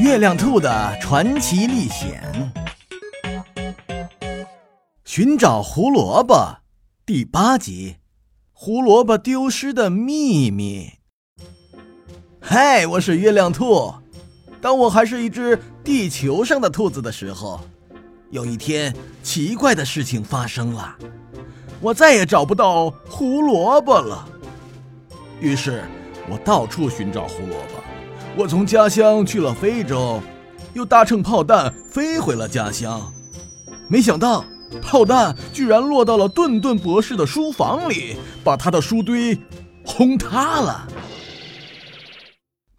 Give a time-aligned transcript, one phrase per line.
[0.00, 2.52] 月亮兔的传奇历险，
[5.04, 6.56] 寻找胡萝卜
[7.06, 7.98] 第八集：
[8.52, 10.94] 胡萝卜丢失的秘密。
[12.40, 13.94] 嗨，我是月亮兔。
[14.60, 17.60] 当我还是一只地球上的兔子的时候，
[18.30, 18.92] 有一天
[19.22, 20.96] 奇怪的事情发生了，
[21.80, 24.28] 我再也找不到胡萝卜了。
[25.40, 25.84] 于是，
[26.28, 27.93] 我到处寻找胡萝卜。
[28.36, 30.20] 我从家乡去了非洲，
[30.72, 33.12] 又搭乘炮弹飞回了家乡。
[33.88, 34.44] 没想到，
[34.82, 39.38] 炮弹居然落到了顿顿博士的书房里，把他的书堆
[39.84, 40.88] 轰塌了。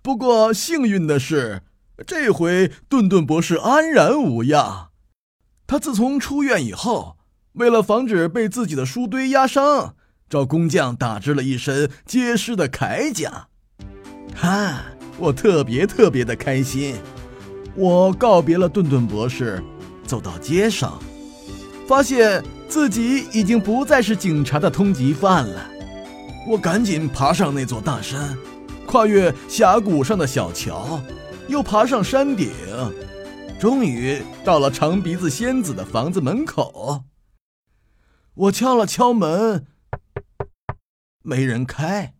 [0.00, 1.62] 不过幸运的是，
[2.06, 4.88] 这回顿顿博士安然无恙。
[5.66, 7.18] 他自从出院以后，
[7.52, 9.96] 为了防止被自己的书堆压伤，
[10.30, 13.48] 找工匠打制了一身结实的铠甲。
[14.34, 14.82] 哈。
[15.18, 16.96] 我特别特别的开心，
[17.74, 19.62] 我告别了顿顿博士，
[20.06, 21.00] 走到街上，
[21.86, 25.70] 发现自己已经不再是警察的通缉犯了。
[26.48, 28.36] 我赶紧爬上那座大山，
[28.86, 31.00] 跨越峡谷上的小桥，
[31.46, 32.50] 又爬上山顶，
[33.60, 37.04] 终于到了长鼻子仙子的房子门口。
[38.34, 39.66] 我敲了敲门，
[41.22, 42.14] 没人开。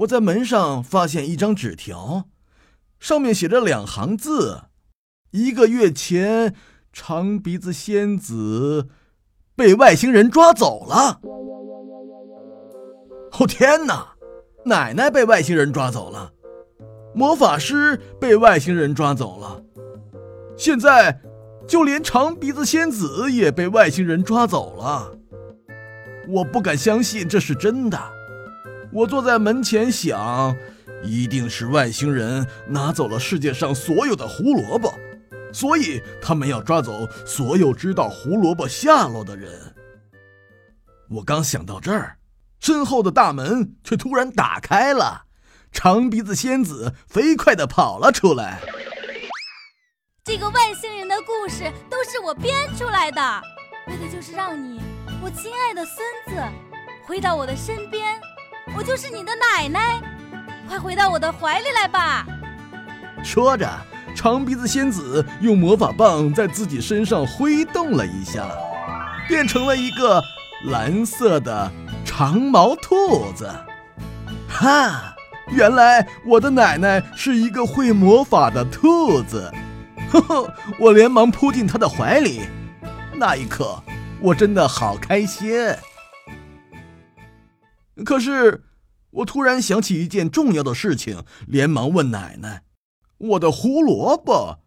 [0.00, 2.24] 我在门上发现一张纸条，
[2.98, 4.62] 上面写着两行字：
[5.32, 6.54] 一个月前，
[6.90, 8.88] 长鼻子仙子
[9.54, 11.20] 被外星人抓走了。
[13.32, 14.14] 哦天哪！
[14.64, 16.32] 奶奶被外星人抓走了，
[17.14, 19.62] 魔法师被外星人抓走了，
[20.56, 21.20] 现在
[21.68, 25.12] 就连长鼻子仙子也被外星人抓走了。
[26.28, 28.19] 我不敢相信这是真的。
[28.92, 30.56] 我坐在门前想，
[31.02, 34.92] 一定是外星人拿走了世界上所有的胡萝卜，
[35.52, 39.74] 所以他们要抓走所有知道胡萝卜下落的人。
[41.08, 42.18] 我刚想到这儿，
[42.58, 45.24] 身后的大门却突然打开了，
[45.70, 48.60] 长鼻子仙子飞快地跑了出来。
[50.24, 53.42] 这个外星人的故事都是我编出来的，
[53.86, 54.80] 为的就是让你，
[55.22, 55.96] 我亲爱的孙
[56.28, 56.42] 子，
[57.06, 58.20] 回到我的身边。
[58.76, 60.00] 我就是你的奶奶，
[60.68, 62.26] 快回到我的怀里来吧！
[63.22, 63.68] 说着，
[64.14, 68.46] 长鼻子仙子用魔法棒在自己身上挥动了一下，
[69.28, 70.22] 变成了一个
[70.66, 71.70] 蓝色的
[72.04, 73.50] 长毛兔子。
[74.48, 75.14] 哈，
[75.48, 79.52] 原来我的奶奶是一个会魔法的兔子！
[80.10, 82.42] 呵呵，我连忙扑进她的怀里，
[83.14, 83.80] 那一刻，
[84.20, 85.52] 我真的好开心。
[88.04, 88.64] 可是，
[89.10, 92.62] 我突然想起一件重要的事情，连忙问奶奶
[93.18, 94.58] ：“我的胡萝卜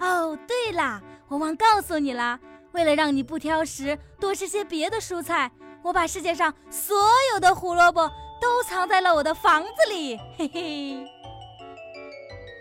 [0.00, 2.38] 哦，对了，我忘告诉你了。
[2.72, 5.50] 为了让你不挑食，多吃些别的蔬菜，
[5.82, 6.94] 我把世界上所
[7.32, 8.06] 有的胡萝卜
[8.40, 10.18] 都藏在了我的房子里。
[10.36, 11.06] 嘿嘿。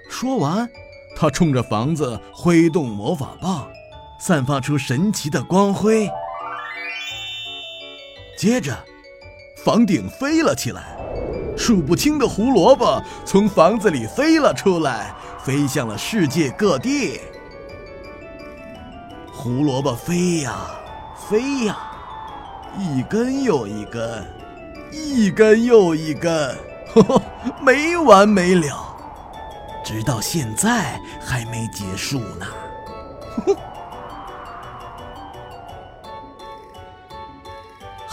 [0.10, 0.70] 说完，
[1.18, 3.68] 他冲着房子挥动魔法棒，
[4.20, 6.10] 散发出神奇的光辉。
[8.38, 8.78] 接着，
[9.64, 10.98] 房顶飞了起来，
[11.58, 17.22] 数不清的胡萝卜从房子里飞了出来，飞向了世界各地。
[19.32, 20.54] 胡萝卜飞呀
[21.30, 21.78] 飞呀，
[22.78, 24.26] 一根又一根，
[24.92, 26.56] 一根又一根，
[27.64, 28.96] 没完没了，
[29.84, 32.46] 直到现在还没结束呢。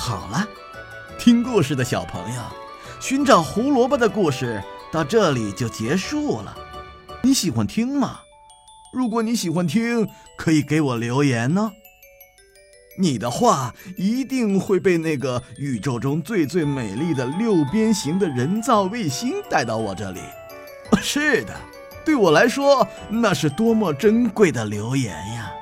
[0.04, 0.48] 好了，
[1.16, 2.42] 听故事的小朋友，
[2.98, 6.56] 寻找胡萝卜的故事到这里就结束了。
[7.22, 8.18] 你喜欢听吗？
[8.92, 11.70] 如果你喜欢听，可以给我留言呢。
[12.98, 20.19] 你的话一定会被那个宇宙中最最美丽的六边形的人造卫星带到我这里。
[21.00, 21.55] 是的，
[22.05, 25.52] 对我来说，那是多么珍贵的留言呀！